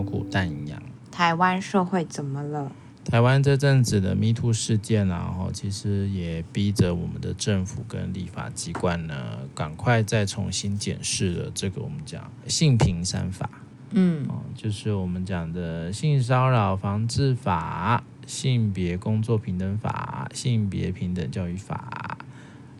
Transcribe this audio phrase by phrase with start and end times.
[0.00, 0.82] 毛骨悚然。
[1.10, 2.72] 台湾社会怎么了？
[3.04, 9.14] 台湾这阵子的 MeToo 事件啊，后，其实也逼着我们的政府跟立法机关呢，
[9.54, 13.50] 赶快再重新检视了这个我们讲性平三法，
[13.90, 22.18] 嗯，就是我们讲的性骚扰防治法、性别工作平等法、性别平等教育法，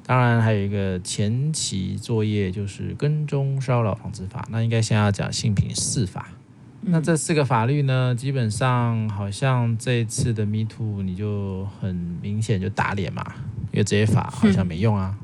[0.06, 6.28] 当然还有一个前期作业就是跟踪骚扰防治法，那应该先要讲性平四法。
[6.90, 13.24] 那这四个法律呢，基本上好像这一次的 Me Too，你就很明显就打脸嘛，
[13.70, 15.16] 因为这些法好像没用啊，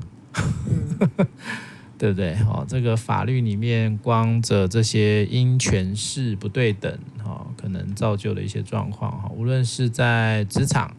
[1.99, 2.35] 对不对？
[2.45, 10.95] 哦，这个法律里面光着这些因权势不对等，哦，可能造就的一些状况，哈，无论是在职场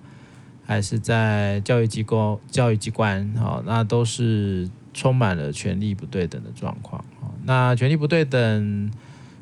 [0.66, 8.90] 还是在教育机构、教育机关，哦，那都是充满了权力不对等的状况哦，那权力不对等。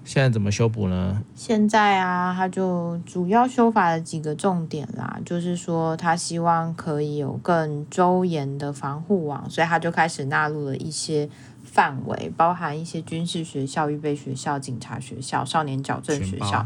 [0.07, 1.21] 现在怎么修补呢？
[1.35, 11.29] 现在啊，他就主要修法的几个重点啦，就是说他希望可以有更周延的防护网，所以他就开始纳入了一些
[11.65, 16.65] 范围，包含一些军事学校、预备学校、警察学校、少年矫正学校，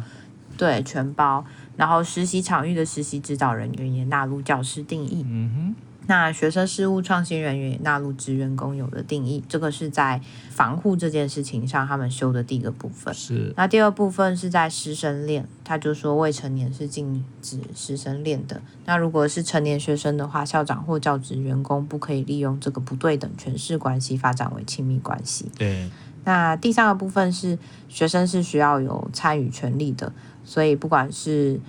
[0.59, 1.43] 对，全包。
[1.79, 5.25] 然后实习场域的实习指导人员也纳入教师定义。
[5.27, 5.90] 嗯哼。
[6.11, 13.15] 那学生事务创新人员也纳入职员工有的定义，这个是在防护这件事情上他们修的第一个部分。
[13.15, 13.55] 是。
[13.57, 18.61] 那第二部分是在师生恋，他就说未成年是禁止师生恋的。
[18.87, 25.49] 那如果是成年学生的话，校长或教职员工不可以利用这个不对等权势关系发展为亲密关系。
[25.57, 25.89] 对。
[26.25, 27.57] 那第三个部分是
[27.89, 30.13] 学生是需要有参与权利的，
[30.45, 31.61] 所以不管是。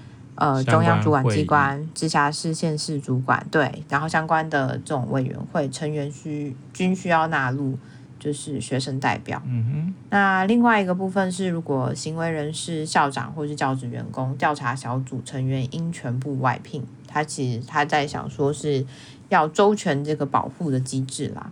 [0.42, 7.78] 呃，中央主管机关、直辖市、县市主管，对，然后相关的这种委员会成员需均需要纳入，
[8.20, 9.40] 就是学生代表。
[9.46, 9.94] 嗯哼。
[10.10, 16.84] 那另外一个部分是，如果行为人是校长或是教职员工，调查小组成员应全部外聘。
[17.08, 18.84] 他其实他在想说是
[19.30, 21.52] 要周全这个保护的机制啦。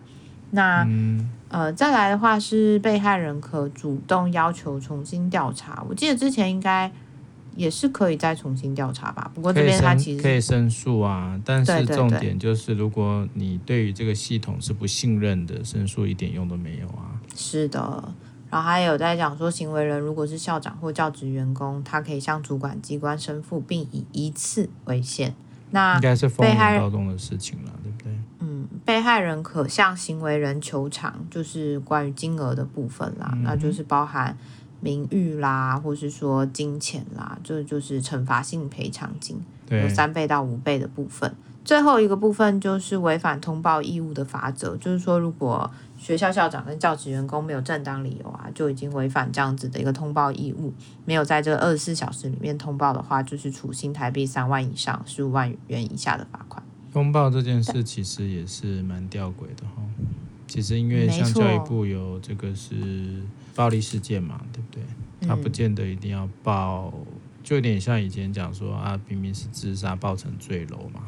[0.50, 5.86] 那、嗯、呃，再来的话是被害人可主动要求重新调查。
[5.88, 6.92] 我记得之前应该。
[7.60, 17.20] 也是可以再重新调查吧，不过这边他其实可以申诉啊，但是重点就是，如果你对于这个系统是不信任的，申诉一点用都没有啊。
[17.36, 18.14] 是的，
[18.50, 25.36] 然后还有在讲说，行为人如果是校长或教职员工，他可以向主管机关申诉，并以一次为限。
[25.72, 28.14] 那应该是被害人高中的事情了，对不对？
[28.40, 34.38] 嗯，被害人可向行为人求偿，就是关于金额的部分啦，嗯、那就是包含。
[34.82, 41.34] 名誉啦，或是说金钱啦，这就，就是惩罚性赔偿金，有三倍到五倍的部分。
[41.66, 50.74] 最后一个部分就是违反通报义务的法则，就是说，如果学校校长跟教职员工没有正当理由啊，就已经违反这样子的一个通报义务，
[51.06, 56.64] 没有在这二十四小时里面通报的话，就是处新台币三万以上十五万元以下的罚款。
[56.92, 59.84] 通报这件事其实也是蛮吊诡的哈。
[60.48, 63.22] 其实因为像教育部有这个是。
[63.60, 64.82] 暴力事件嘛，对不对？
[65.28, 67.06] 他不见得一定要报，嗯、
[67.44, 71.02] 就有点像以前讲说啊，明明是自杀报成坠楼嘛，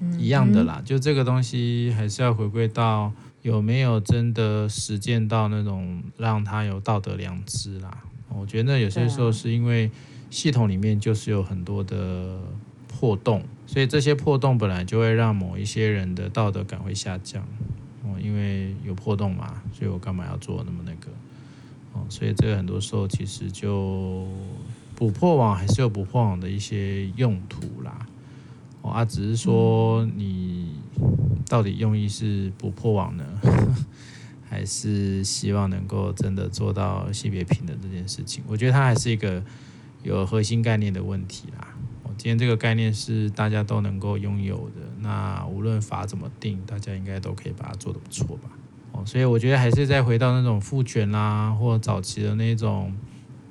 [0.00, 0.80] 嗯、一样的啦。
[0.82, 8.04] 就这个东西还是要回归到有没有真的实践到那种让他有道德良知啦。
[8.30, 9.90] 我觉得有些时候是因为
[10.30, 12.40] 系统里面就是有很多的
[12.88, 17.46] 破洞，所以这些破洞本来就会让某一些人的道德感会下降。
[18.02, 21.08] 哦，因为有破洞嘛，所以我干嘛要做那么那个？
[21.92, 24.26] 哦，所以这个很多时候其实就
[24.96, 28.06] 捕破网还是有捕破网的一些用途啦。
[28.82, 30.74] 哦啊，只是说你
[31.48, 33.24] 到底用意是捕破网呢，
[34.48, 38.42] 还是希望能够真的做到性别平等这件事情？
[38.48, 39.42] 我觉得它还是一个
[40.02, 41.68] 有核心概念的问题啦。
[42.02, 48.50] 哦，今天这个概念是大家都能够拥有的，那无论法怎么定，大家应该都可以把它做得不错吧。
[49.04, 52.92] 所以我觉得还是再回到那种父权啦，或早期的那种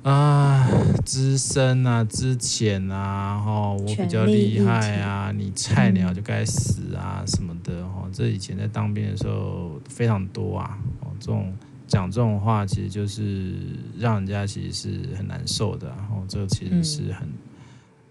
[0.02, 0.66] 啊，
[1.06, 11.54] 资深啊、资浅啊，哦，我比较厉害啊，你菜鸟就该死啊什么的，哦，这以前在当兵的时候非常多啊，哦，这种
[11.86, 13.54] 讲这种话其实就是
[14.00, 17.28] 让人家其实是很难受的，然后这其实是很，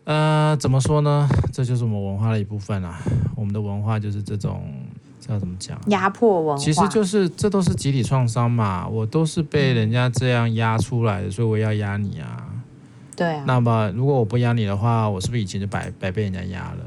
[0.05, 1.29] 呃，怎么说呢？
[1.53, 3.01] 这就是我们文化的一部分啊，
[3.35, 4.63] 我们的文化就是这种。
[5.29, 5.79] 要怎么讲？
[5.89, 12.49] 压迫文化其实就是这都是集体创伤嘛，我都是被人家这样压出来的，所以我要压你啊。
[13.15, 13.45] 对啊。
[13.47, 16.85] 那么如果我不压你的话，我是不是以前就白白被人家压了？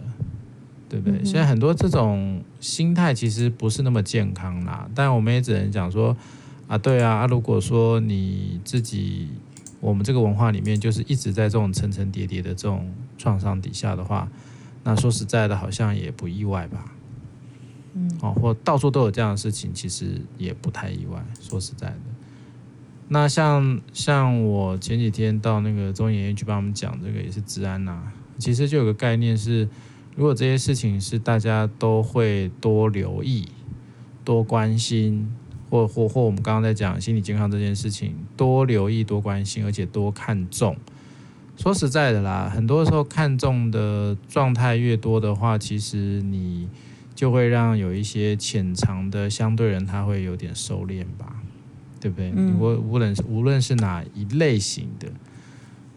[0.90, 1.20] 对不对？
[1.20, 4.88] 嗯、现在很多这种心态其实不是那么健康啦。
[4.94, 6.16] 但我们也只能讲说
[6.68, 9.28] 啊，对啊，啊如果说你自己
[9.80, 14.28] 我们这个文化里面就是一直在这种层层叠叠的这种创伤底下的话，
[14.84, 16.86] 那说实在的，好像也不意外吧。
[17.94, 21.24] 嗯，哦，或到处都有这样的事情，其实也不太意外。
[21.40, 21.98] 说实在的，
[23.08, 29.68] 那像像我前几天到那个中研院去帮我们讲这个，也是治安呐、其实就有个概念是，
[30.16, 33.48] 如果这些事情是大家都会多留意、
[34.26, 35.32] 多关心，
[35.70, 40.76] 或或或我们刚刚在讲心理健康这件事情，多留意、多关心，而且多看重。
[41.56, 46.68] 说实在的啦，很多时候看重的状态越多的话，其实你
[47.16, 51.42] 就会让有一些潜藏的相对人他会有点收敛吧，
[52.00, 52.32] 对不对？
[52.32, 55.08] 无论无论是哪一类型的，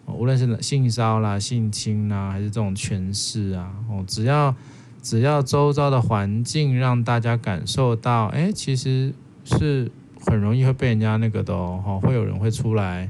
[0.07, 4.55] 无论是性骚啦、性侵啦，还是这种权势啊，哦，只要
[5.03, 9.12] 只要周遭的环境让大家感受到，哎，其实
[9.45, 9.91] 是
[10.27, 13.09] 很容易会被人家那个的哦，会有人会出来。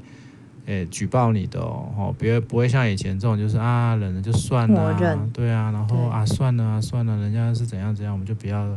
[0.66, 8.68] 诶，举报你的哦，别不会像以前这种，就是啊，忍了就算了，啊，对啊，然后啊，算了啊，算了，人家是怎样怎样，我们就不要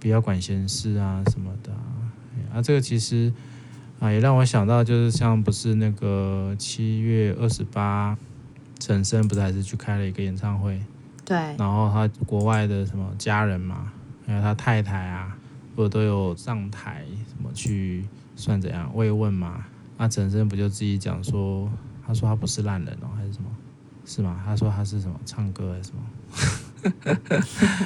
[0.00, 2.10] 不要管闲事啊什么的啊。
[2.54, 3.32] 啊，这个其实
[4.00, 8.18] 啊，也让我想到，就是像不是那个七月二十八，
[8.80, 10.80] 陈升不是还是去开了一个演唱会，
[11.24, 13.92] 对，然后他国外的什么家人嘛，
[14.26, 15.36] 还有他太太啊，
[15.76, 18.04] 不都有上台什么去
[18.34, 19.64] 算怎样慰问嘛。
[20.02, 21.70] 那陈昇不就自己讲说，
[22.04, 23.48] 他说他不是烂人哦，还是什么？
[24.04, 24.42] 是吗？
[24.44, 25.14] 他说他是什么？
[25.24, 25.94] 唱歌还是什
[27.30, 27.40] 么？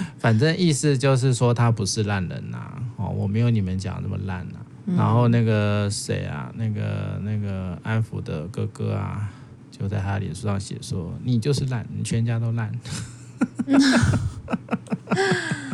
[0.16, 2.72] 反正意思就是说他不是烂人呐。
[2.96, 4.56] 哦，我没有你们讲那么烂呐。
[4.96, 9.28] 然后那个谁啊，那个那个安抚的哥哥啊，
[9.70, 12.72] 就在他脸书上写说，你就是烂，你全家都烂。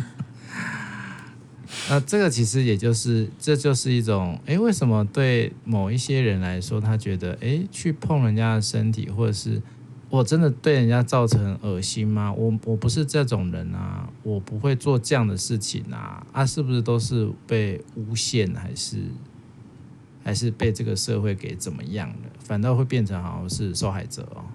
[1.89, 9.61] 那这个其实也就是，这就是一种，诶，为什么对某一些人来说，他觉得，诶，去碰人家的身体，或者是
[10.09, 12.31] 我真的对人家造成恶心吗？
[12.33, 18.97] 我我不是这种人啊，我不会做这样的事情啊，啊，是不是都是被诬陷，还是
[20.23, 22.15] 还是被这个社会给怎么样了？
[22.39, 24.45] 反倒会变成好像是受害者哦，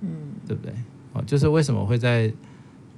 [0.00, 0.08] 嗯，
[0.46, 0.74] 对不对？
[1.12, 2.32] 哦，就是为什么会在。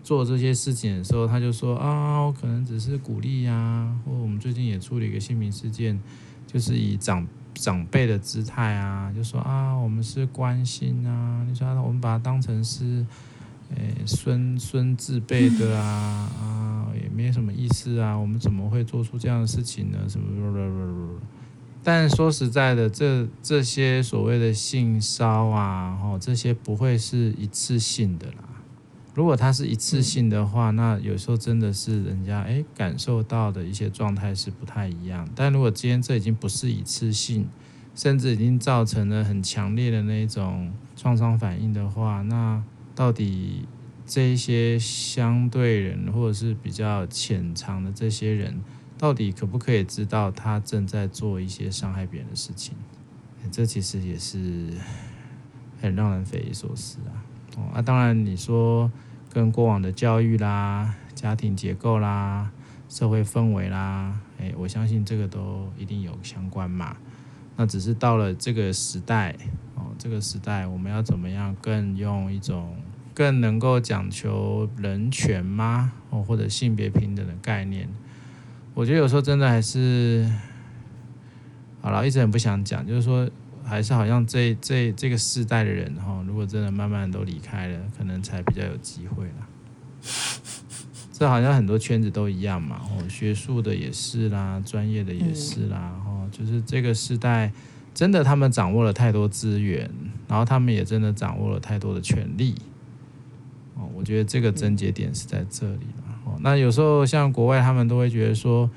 [0.06, 6.00] 做这些事情的时候，他就说啊，我可能只是鼓励呀、啊，或我们最近也处理一个性平事件，
[6.46, 13.04] 就是以长长辈的姿态啊，就说啊，我们是关心啊，你说我们把它当成是，
[13.74, 19.98] 诶、孙孙自辈的啊，啊，也没什么意思啊，我们怎么会做出这样的事情呢？
[20.08, 21.20] 什么？
[21.82, 28.55] 但说实在的，这这些所谓的性骚啊，哦，这些不会是一次性的啦。
[29.16, 35.26] 如果它是一次性的话，那有时候真的是人家诶感受到的一些状态是不太一样。
[35.34, 37.48] 但如果今天这已经不是一次性，
[37.94, 42.62] 甚至已经造成了很强烈的那种创伤反应的话，那
[42.94, 43.66] 到底
[44.04, 48.60] 这一些相对人或者是比较潜藏的这些人，
[48.98, 52.74] 到底可不可以知道他正在做一些伤害别人的事情？
[53.50, 54.74] 这其实也是
[55.80, 57.24] 很让人匪夷所思啊。
[57.56, 58.92] 哦，啊，当然你说。
[59.36, 62.50] 跟过往的教育啦、家庭结构啦、
[62.88, 66.96] 社会氛围啦，诶，我相信这个都一定有相关嘛。
[67.54, 69.36] 那只是到了这个时代，
[69.74, 72.78] 哦，这个时代我们要怎么样更用一种
[73.12, 75.92] 更能够讲求人权吗？
[76.08, 77.90] 哦，或者性别平等的概念？
[78.72, 80.26] 我觉得有时候真的还是，
[81.82, 83.28] 好了，一直很不想讲，就是说。
[83.66, 89.48] 还是好像这这这个世代的人哈，如果真的慢慢都离开了，可能才比较有机会啦。
[91.12, 97.50] 这好像很多圈子都一样嘛，哦，学术的也是啦，专业的也是啦，哦，就是这个世代
[97.92, 99.90] 真的他们掌握了太多资源，
[100.28, 102.54] 然后他们也真的掌握了太多的权利。
[103.74, 106.20] 哦，我觉得这个症结点是在这里了。
[106.24, 108.70] 哦，那有时候像国外他们都会觉得说。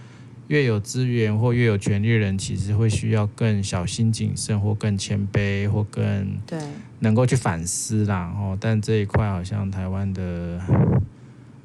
[0.49, 6.59] 越有资源或越有权力的人，其实会需要更小心谨慎，或更谦卑，或更对
[6.97, 8.33] 能够去反思啦。
[8.35, 10.59] 哦，但这一块好像台湾的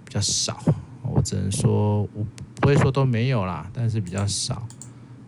[0.05, 0.63] 比较少，
[1.01, 2.27] 我只能说，我
[2.61, 4.69] 不会说都没有啦，但是比较少。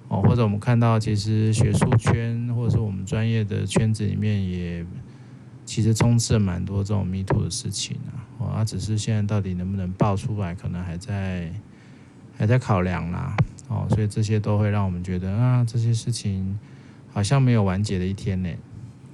[0.09, 4.85] 哦，或者我们看到，其实学术圈或者是我们专业的圈子里面，也
[5.65, 8.13] 其实充斥了蛮多这种 Me Too 的事情啊。
[8.37, 11.51] 哦，啊，只是现在到底能不能爆出来，可能还在。
[12.37, 13.37] 还在考量啦，
[13.69, 16.59] 哦，所以这些都会让我们觉得啊，这些事情
[17.13, 18.51] 好像没有完结的一天呢。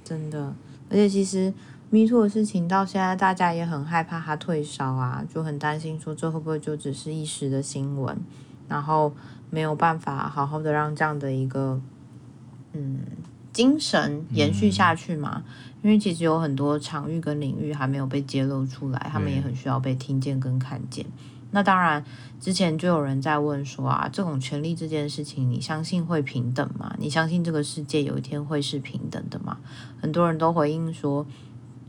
[0.03, 0.53] 真的，
[0.89, 1.53] 而且其实
[1.91, 8.17] MeToo 的事情到现在，大家也很害怕它退烧啊，就很担心说这会不会就只是一时的新闻，
[8.67, 9.13] 然后
[9.49, 11.79] 没有办法好好的让这样的一个
[12.73, 12.99] 嗯
[13.53, 15.43] 精神延续下去嘛。
[15.45, 15.53] 嗯、
[15.83, 21.05] 因为其实有很多场域跟领域还没有被揭露出来，他们也很需要被听见跟看见。
[21.55, 22.03] 那当然，
[22.39, 26.95] 之前就有人在问说啊，这种权利这件事情，你相信会平等吗？
[26.97, 29.59] 你相信这个世界有一天会是平等的吗？
[30.01, 31.23] 很多人都回应说，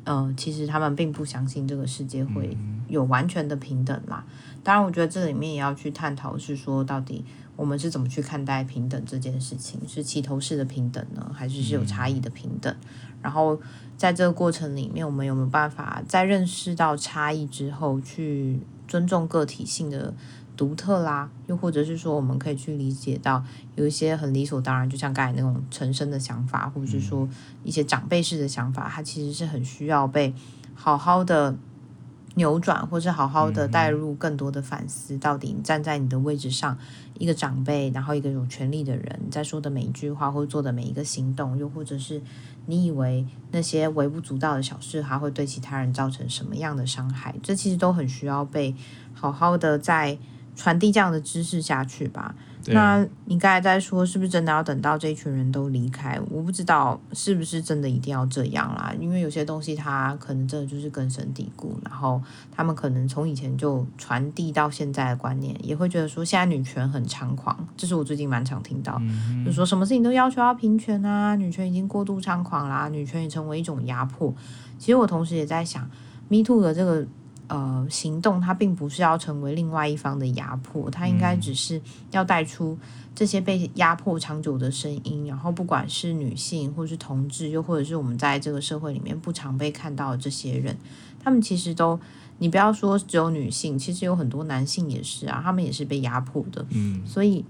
[0.05, 2.55] 呃，其实他们并不相信这个世界会
[2.89, 4.23] 有完全的平等啦。
[4.63, 7.25] 当然，我觉得这里面也要去探讨，是说到底
[7.57, 9.81] 我们是怎么去看待平等这件事情？
[9.89, 12.77] 是齐头式的平等呢，还是是有差异的平等？
[13.25, 13.61] 然后
[13.97, 18.61] 在这个过程里面，我们有没有办法在认识到差异之后去？
[18.87, 20.13] 尊重个体性的
[20.59, 23.43] 独特啦，又或者是说，我们可以去理解到
[23.77, 27.27] 有一些很理所当然，就像刚才那种陈生的想法，或者是说
[27.65, 30.35] 一些长辈式的想法，它其实是很需要被
[30.75, 31.57] 好好的
[32.35, 35.17] 扭转，或是好好的带入更多的反思。
[35.19, 36.77] 到底你站在你的位置上，
[37.19, 42.21] 一个长辈，然后一个有权利的人，在说的每一句话或做的每一个行动，又或者是。
[42.67, 47.35] 你以为那些微不足道的小事，还会对其他人造成什么样的伤害？
[47.43, 48.75] 这其实都很需要被
[49.13, 50.17] 好好的在
[50.57, 52.35] 传递这样的知识下去吧。
[52.73, 56.19] 那你刚才在说，是不是真的要等到这一群人都离开？
[56.31, 69.01] 我不知道是不是真的一定要这样啦，因为有些东西它可能真的就是根深蒂固，然后他们可能从以前就传递到现在的观念，也会觉得说现在女权很猖狂，这是我最近蛮常听到，
[69.45, 74.35] 就说什么事情都要求要平权啊，女权已经过度猖狂啦，女权也成为一种压迫。
[74.79, 75.83] 其实我同时也在想
[76.29, 77.07] ，Me Too 的这个。
[77.49, 82.79] 呃，行动它并不是要成为另外一方的压迫，它应该只是要带出
[83.15, 85.27] 这些被压迫长久的声音。
[85.27, 90.77] 然后，不管是女性，或是同志，又或者是我们在这个社会里面不常被看到的这些人，
[91.23, 91.99] 他们其实都，
[92.39, 96.65] 你不要说只有女性，其实有很多男性也是啊，他们也是被压迫的。
[96.71, 97.45] 嗯，所以。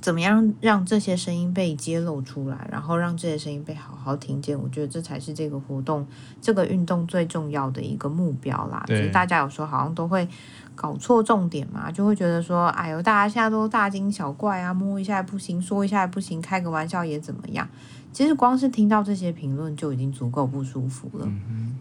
[0.00, 4.58] 怎么样让这些声音被揭露出来，然后让这些声音被好好听见？
[4.58, 6.06] 我觉得这才是这个活动、
[6.40, 8.84] 这个运动最重要的一个目标啦。
[8.86, 10.26] 就是大家有时候好像都会
[10.74, 17.68] 搞错重点嘛，就会觉得说：“哎呦，大家现在都大惊小怪啊，摸一下也不行，说一下也不行，开个玩笑也怎么样？”
[18.12, 21.28] 其实光是听到这些评论就已经足够不舒服了。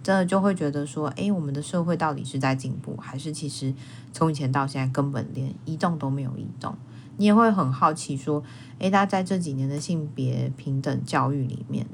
[0.04, 3.74] 真的就会觉得说：“哎，我们的社会到底是在进步，还是其实
[4.12, 6.76] 从以前到现在根本连移动都没有移动？”
[7.18, 8.44] 你也会很好奇，说，
[8.80, 11.86] 诶，大家在这几年的性别平等教育里面，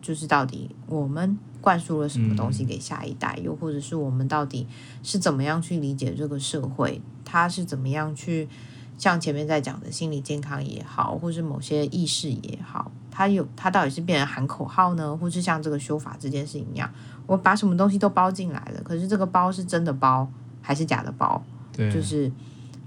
[0.00, 4.66] 就是到底我们灌输了什么东西给下一代，又或者是我们到底
[5.02, 8.48] 是怎么样去理解这个社会，他是怎么样去
[8.96, 16.88] 像前面在讲的心理健康也好，或是某些意识也好，他有他到底是变成喊口号呢，或是像这个修法这件事情一样，
[17.26, 20.30] 我把什么东西都包进来了，可是这个包是真的包
[20.62, 21.42] 还是假的包？
[21.72, 22.30] 对，就是。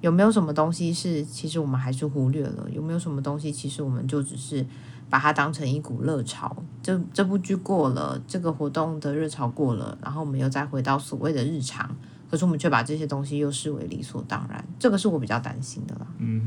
[0.01, 2.67] 有没有什么东西是其实我们还是忽略了？
[2.69, 4.65] 有没有什么东西其实我们就只是
[5.09, 6.55] 把它当成一股热潮？
[6.81, 11.95] 这这部剧过了，这个活动的热潮过了，然后我们又再回到所谓的日常，
[12.29, 16.07] 可是我们却把这些东西又视为理所当然，这个是我比较担心的啦。
[16.17, 16.41] 嗯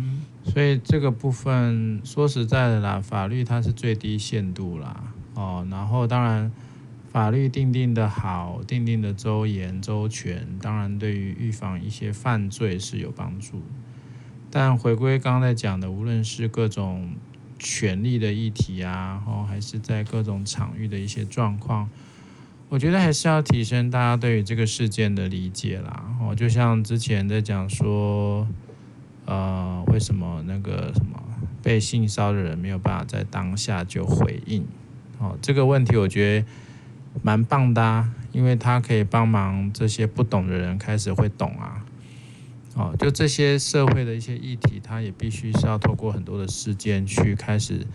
[0.44, 6.50] 哼，所以这个部分说实在的啦，法律它是最低限度啦，哦，然后当然。
[7.14, 13.62] 法律定定的好，定定的周严周全，当然对于预防一些犯罪是有帮助。
[14.50, 17.14] 但回归刚才讲的，无论是各种
[17.56, 21.88] 权利的议题啊，然后，还是在各种场域的一些状况，
[22.68, 26.16] 我觉得还是要提升大家对于这个事件的理解啦。
[26.20, 28.48] 哦，就像之前在讲说，
[29.24, 31.22] 呃，为什么那个什么
[31.62, 34.66] 被性骚的人没有办法在当下就回应？
[35.20, 36.46] 哦，这个问题我觉得。
[37.22, 41.84] 蛮棒的，因为他可以帮忙这些不懂的人开始会懂啊。
[42.74, 47.86] 哦，就这些社会的一些议题，他也必须是要透过很多的事件去开始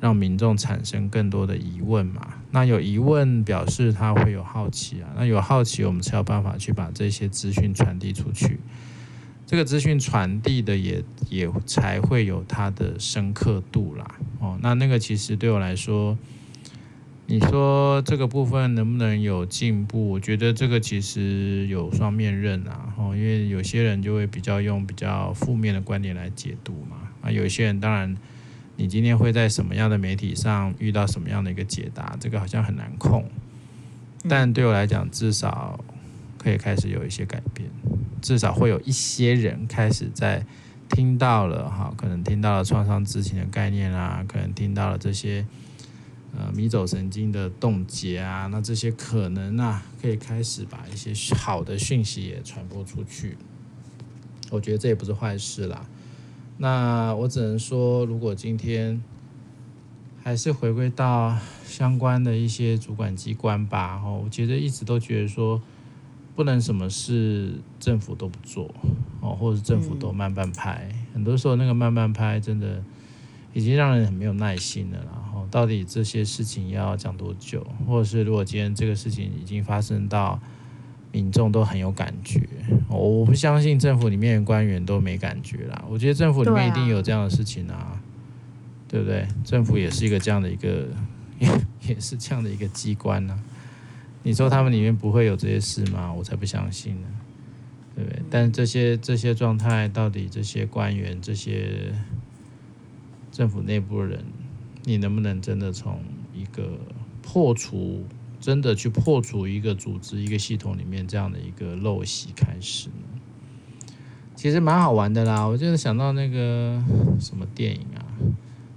[0.00, 2.34] 让民众产生更多的疑问嘛。
[2.52, 8.60] 那有疑问表示他会有好奇啊，那有好奇我们才有办法去把这些资讯传递出去。
[9.46, 14.14] 这个资讯传递的也也才会有它的深刻度啦。
[14.38, 16.16] 哦，那那个其实对我来说。
[17.30, 20.10] 你说这个部分能不能有进步？
[20.10, 28.16] 我觉得这个其实有双面刃啊，哦，因为有些人就会比较用比较负面的观点来解读嘛，啊，有些人当然，
[28.74, 33.24] 你今天会在什么样的媒体上遇到什么样的一个解答，这个好像很难控，
[34.28, 35.78] 但对我来讲，至少
[36.36, 37.70] 可以开始有一些改变，
[38.20, 40.44] 至少会有一些人开始在
[40.88, 45.46] 听到了哈，可能听到了创伤知情的概念啊，可能听到了这些。
[46.36, 53.36] 呃，迷走神经的冻结啊，那这些可能啊，可以开始把一些好的讯息也传播出去。
[54.50, 55.86] 我觉得这也不是坏事啦。
[56.58, 59.02] 那我只能说，如果今天
[60.22, 64.00] 还是回归到相关的一些主管机关吧。
[64.04, 65.60] 哦，我觉得一直都觉得说，
[66.36, 68.72] 不能什么事政府都不做
[69.20, 70.88] 哦，或者是政府都慢半拍。
[70.92, 72.82] 嗯、很多时候那个慢半拍真的
[73.52, 74.98] 已经让人很没有耐心了。
[74.98, 75.19] 然后
[75.50, 77.66] 到底这些事情要讲多久？
[77.86, 80.40] 或者是如果今天这个事情已经发生到
[81.12, 82.40] 民众都很有感觉，
[82.88, 85.84] 我不相信政府里面的官员都没感觉啦。
[85.88, 88.00] 我觉得政府里面一定有这样的事情啊。
[88.92, 89.24] 对不对？
[89.44, 90.88] 政府也是一个这样的一个，
[91.38, 91.48] 也
[91.94, 93.40] 也是这样的一个机关呢、
[94.24, 96.12] 你说他们里面不会有这些事吗？
[96.12, 97.06] 我才不相信呢，
[97.94, 98.20] 对不对？
[98.28, 101.92] 但这些这些状态，到底这些官员、这些
[103.30, 104.24] 政府内部的人，
[104.84, 106.02] 你能不能真的从
[106.34, 106.78] 一个
[107.22, 108.04] 破除，
[108.40, 113.20] 真的去破除一个组织、一个系统里面这样的一个陋习开始呢？
[114.34, 115.44] 其实蛮好玩的啦。
[115.44, 116.82] 我就是想到那个
[117.18, 118.04] 什么电影啊。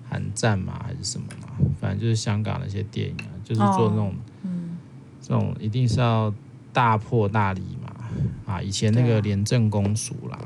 [0.09, 1.47] 寒战嘛，还是什么嘛？
[1.81, 4.77] 反正就是香港那些电影啊，就是做那种，哦嗯、
[5.19, 6.31] 这种一定是要
[6.71, 7.91] 大破大立嘛。
[8.45, 10.37] 啊，以前那个廉政公署啦，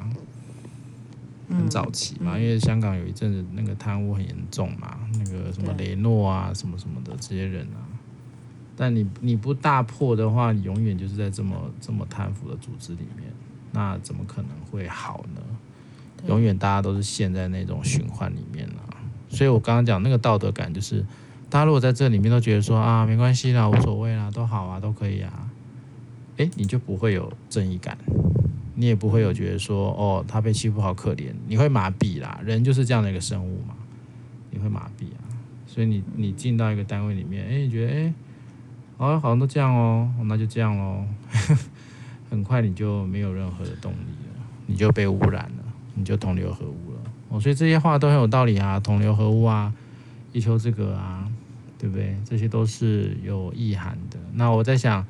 [1.50, 7.81] 很早期嘛，嗯、因为香港有一阵子那个贪污很严重嘛，那个什么雷诺啊，什么什么的这些人啊。
[8.75, 13.31] 但你你不大破的话，你永远就是在这么这么贪腐的组织里面，
[13.72, 15.41] 那怎么可能会好呢？
[16.27, 18.75] 永远大家都是陷在那种循环里面了。
[19.29, 21.05] 所以我刚刚讲那个道德感，就是
[21.50, 25.50] 大家如果在这里面都觉得说啊，没关系啦，无所谓啦，都好啊，都可以啊，
[26.38, 27.98] 诶，你就不会有正义感，
[28.75, 33.75] 你也不会有觉得说哦，他被欺负好可怜，你会麻痹啦，人就是这样的一个生物嘛，
[34.51, 35.24] 你会麻痹啊。
[35.66, 38.13] 所以你你进到一个单位里面，诶，你觉得诶，
[38.98, 41.06] 哦，好像都这样哦，那就这样喽，
[42.32, 45.63] 很快你就没有任何的动力了，你就被污染了，
[45.94, 47.01] 你就同流合污了。
[47.30, 49.74] 哦，所以这些话都很有道理啊，同流合污啊，
[50.31, 51.29] 一丘之貉啊，
[51.77, 52.18] 对不对？
[52.25, 54.18] 这些都是有意涵的。
[54.33, 55.05] 那我在想，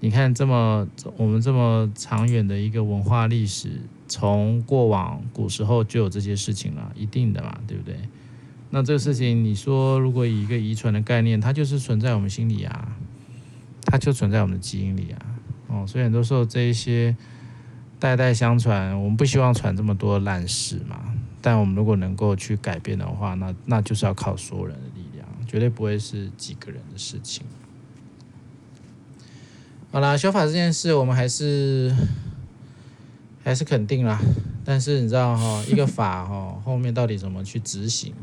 [0.00, 7.96] 你看这么我们这么长远的一个文化历史，从过往古时候就有这些事情了，一定的嘛，对不对？
[8.74, 12.96] 那这个事情，你说如果以一个遗传的概念，它就是存在我们心里啊，
[13.84, 15.20] 它就存在我们的基因里啊。
[15.68, 17.14] 哦，所以很多时候这一些
[17.98, 21.14] 代代相传，我们不希望传这么多烂事嘛。
[21.42, 27.44] 但我们如果能够去改变的话，那那就是要靠所有人的力量，绝对不会是几个人的事情。
[29.90, 31.94] 好啦，修法这件事，我们还是
[33.44, 34.18] 还是肯定啦。
[34.64, 38.14] 但是你知道哈，一个法哈后面到底怎么去执行？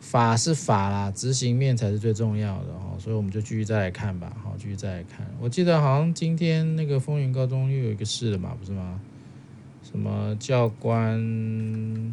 [0.00, 2.96] 法是法啦，执行面才是最重要的哦。
[2.98, 5.26] 所以我们就继续再来看吧，好，继续再来看。
[5.40, 9.00] 我记得好像今天那个风云高中又有一个事了嘛，不是吗？
[9.82, 11.18] 什么教官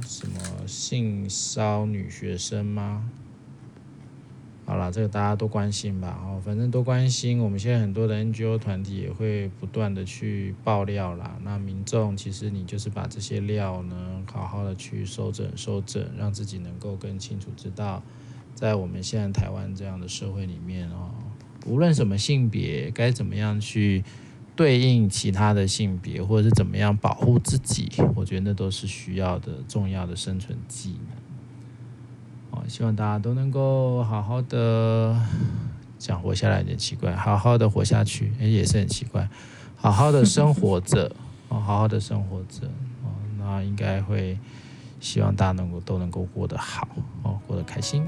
[0.08, 3.10] 什么性骚女学生吗？
[4.66, 6.20] 好了，这个大家都关心吧。
[6.24, 7.40] 哦，反正都关心。
[7.40, 11.38] 我们现在很多的 NGO 团体也会不断的去爆料啦。
[11.44, 18.02] 那民众其实你就是把这些料呢，好好的去收整收整，让自己能够更清楚知道，
[18.56, 21.12] 在我们现在台湾这样的社会里面哦，
[21.68, 24.04] 无论什么性别，该怎么样去。
[24.58, 31.15] 对应其他的性别，或者是怎么样保护自己，我觉得那都是需要的重要的生存技能。
[32.68, 35.16] 希望大家都能够好好的
[35.98, 39.28] 讲活下来，有点奇怪，好好的活下去，哎，也是很奇怪，
[39.76, 41.12] 好好的生活着，
[41.50, 42.68] 哦，好好的生活着，
[43.04, 44.38] 哦，那应该会
[45.00, 46.88] 希望大家能够都能够过得好，
[47.24, 48.06] 哦，过得开心。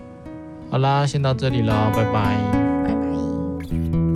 [0.70, 2.12] 好啦，先到这里了，拜拜
[2.84, 4.07] 拜拜。